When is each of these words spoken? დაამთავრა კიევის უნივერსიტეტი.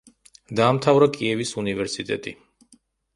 დაამთავრა 0.59 1.07
კიევის 1.17 1.51
უნივერსიტეტი. 1.63 2.33